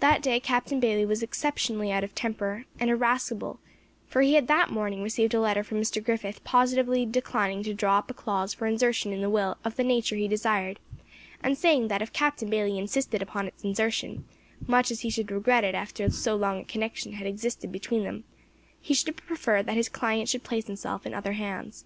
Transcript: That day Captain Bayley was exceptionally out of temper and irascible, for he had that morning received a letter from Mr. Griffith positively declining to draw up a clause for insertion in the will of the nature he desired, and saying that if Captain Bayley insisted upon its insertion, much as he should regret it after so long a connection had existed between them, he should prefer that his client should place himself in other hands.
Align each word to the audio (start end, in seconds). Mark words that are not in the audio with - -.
That 0.00 0.20
day 0.20 0.40
Captain 0.40 0.80
Bayley 0.80 1.06
was 1.06 1.22
exceptionally 1.22 1.92
out 1.92 2.02
of 2.02 2.12
temper 2.12 2.64
and 2.80 2.90
irascible, 2.90 3.60
for 4.08 4.20
he 4.20 4.34
had 4.34 4.48
that 4.48 4.72
morning 4.72 5.00
received 5.00 5.32
a 5.32 5.38
letter 5.40 5.62
from 5.62 5.80
Mr. 5.80 6.02
Griffith 6.04 6.42
positively 6.42 7.06
declining 7.06 7.62
to 7.62 7.72
draw 7.72 7.98
up 7.98 8.10
a 8.10 8.14
clause 8.14 8.52
for 8.52 8.66
insertion 8.66 9.12
in 9.12 9.20
the 9.20 9.30
will 9.30 9.56
of 9.64 9.76
the 9.76 9.84
nature 9.84 10.16
he 10.16 10.26
desired, 10.26 10.80
and 11.40 11.56
saying 11.56 11.86
that 11.86 12.02
if 12.02 12.12
Captain 12.12 12.50
Bayley 12.50 12.76
insisted 12.76 13.22
upon 13.22 13.46
its 13.46 13.62
insertion, 13.62 14.24
much 14.66 14.90
as 14.90 15.02
he 15.02 15.10
should 15.10 15.30
regret 15.30 15.62
it 15.62 15.76
after 15.76 16.10
so 16.10 16.34
long 16.34 16.58
a 16.58 16.64
connection 16.64 17.12
had 17.12 17.26
existed 17.28 17.70
between 17.70 18.02
them, 18.02 18.24
he 18.80 18.92
should 18.92 19.16
prefer 19.16 19.62
that 19.62 19.76
his 19.76 19.88
client 19.88 20.28
should 20.28 20.42
place 20.42 20.66
himself 20.66 21.06
in 21.06 21.14
other 21.14 21.34
hands. 21.34 21.84